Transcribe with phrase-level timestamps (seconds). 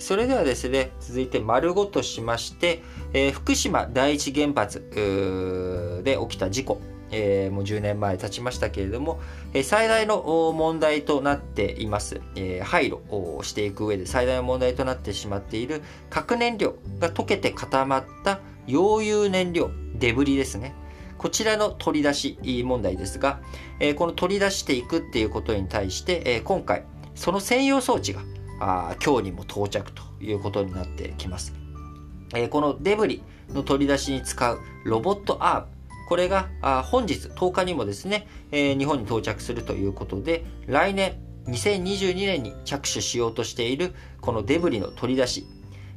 [0.00, 2.82] それではですね、続いて丸ごとしまして、
[3.12, 4.80] えー福島第一原発
[6.02, 6.80] で起きた事故、
[7.10, 9.20] えーもう10年前経ちましたけれども、
[9.52, 10.22] えー最大の
[10.56, 20.74] 問題となっています、え廃炉をしていく上で最大の問題となってしまっている核燃料が溶けて固まった溶融燃料、デブリですね。
[21.18, 23.40] こちらの取り出し問題ですが、
[23.80, 28.22] えこの取り出していくっていうことに対して、え今回、その専用装置が
[28.60, 31.54] あ今日にも到着ということになってきます。
[32.34, 35.66] えーこのデブリの取り出しに使うロボットアーム、
[36.08, 41.14] これがあ本日10日にもですね、えー日本に到着するということで、来年
[41.46, 45.46] 2022年に着手しようとしているこのデブリの取り出し、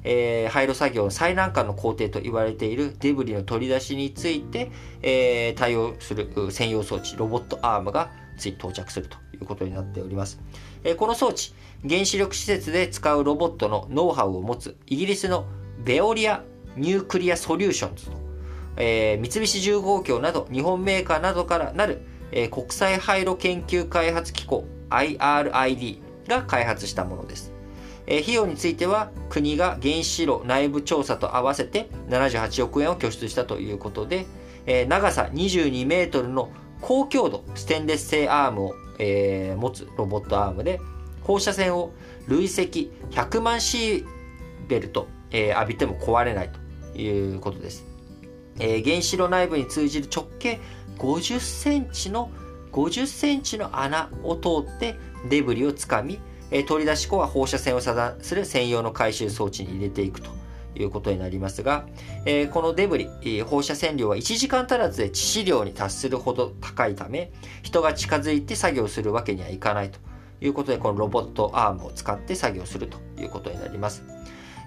[0.04, 10.40] えー廃炉作業の最難関の工程と言われているデブリの取り出しについて、えー対応する専用装置、ロボットアームがつい到着するということになっております。
[10.84, 11.54] えこの装置、
[11.88, 15.46] 原子力施設で使うロボットのノウハウを持つイギリスの
[15.84, 18.12] Veolia Nuclear Solutions と、
[18.78, 27.52] えー三菱重工業など日本メーカーなどからなる、えー国際廃炉研究開発機構 IRID が開発したものです。
[28.08, 34.26] えー費用については国が原子炉内部調査と合わせて78億円を拠出したということで、
[34.66, 36.50] え長さ22メートルの
[36.84, 40.82] 高強度ステンレス製アームを、えー持つロボットアームで
[41.22, 41.94] 放射線を
[42.28, 44.06] 累積100万シー
[44.68, 46.52] ベルト、えー浴びても壊れない
[46.94, 47.86] ということです。
[48.60, 50.60] えー原子炉内部に通じる直径
[50.98, 52.30] 50センチの
[52.74, 54.96] 50センチの穴を通って
[55.30, 56.20] デブリをつかみ、
[56.52, 60.30] え取り出し後は放射線を遮断する専用の回収装置に入れていくと
[60.76, 61.86] いうことになりますが、
[62.26, 67.32] えーこのデブリ、えー放射線量は1時間足らずで致死量に達するほど高いため
[67.62, 70.00] 人が近づいて作業するわけにはいかないと
[70.42, 74.04] いうことでこのロボットアームを使って作業するということになります。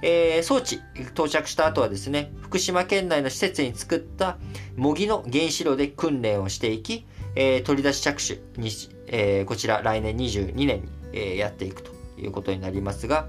[0.03, 0.81] えー装置
[1.15, 4.39] 到着した後はですね福島県内の施設に作った
[4.77, 8.71] 模擬の原子炉で訓練をしていき、えー取り出し着手に、
[9.09, 13.29] えーこちら来年22年に、えやっていくということになりますが、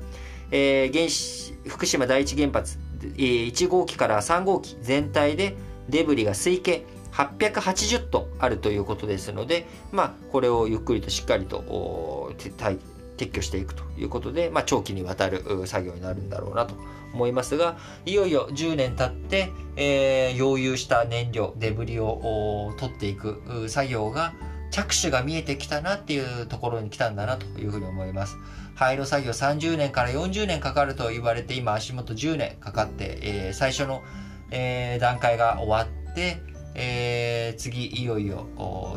[0.52, 5.56] えー原子福島第一原発、えー1号機から3号機全体で
[5.90, 16.76] デブリが推計880トンあるということですので、まあ、これをゆっくりとしっかりと撤去していくということで、まあ、長期にわたる作業になるんだろうなと
[17.14, 24.34] 思いますがいよいよ10年経って、えー溶融した燃料デブリを取っていく作業が
[24.72, 28.38] 着手が見えてきたなっていうところに来たんだなというふうに思います。
[28.76, 34.04] 廃炉作業30年から40年かかると言われて今足元10年かかって、えー最初の、
[34.52, 36.38] えー段階が終わって、
[36.76, 38.46] えー次いよいよ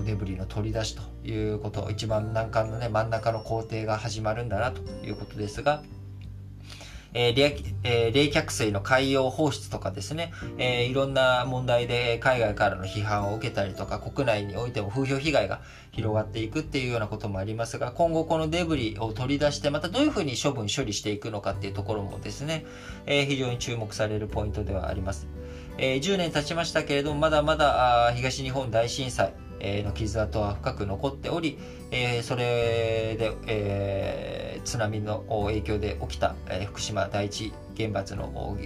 [0.05, 5.83] デブリの取り出しということ一番難関のね真ん中の工程が始まるんだなということですが、
[7.15, 15.61] えー冷えー冷却水の海洋放出とかですね、えーいろんな問題で海外からの批判を受けたりとか国内においても風評被害が
[15.93, 22.65] 広がっていくっていうようなこともありますが今後このデブリを取り出してまたどういうふうに処分処理していくのかっていうところもですね、
[23.07, 25.27] えー非常に注目されるポイントではあります。
[25.79, 31.59] え10年経ちましたけれどもまだまだ東日本大震災えの傷跡は深く残っており、
[31.91, 38.57] えそれで、え津波の影響で起きた、え福島第一原発の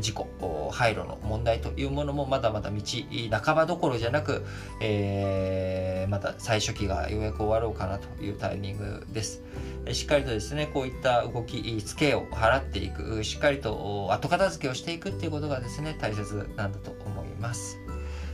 [0.00, 2.80] 事故廃炉の問題というものもまだまだ道
[3.40, 4.44] 半ばどころじゃなく、
[4.80, 9.42] えーまた最初期がようやく終わろうかなというタイミングです。
[9.92, 17.78] しっかりとですねこういった動きツケを払っていくしっかりと後片付けをしていくっていうことがですね大切なんだと思います。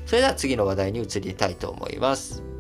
[0.07, 2.54] それでは次の話題に移りたいと思います。